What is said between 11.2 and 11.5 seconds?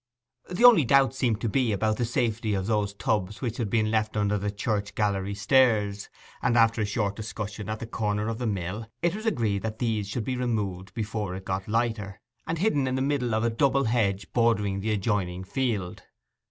it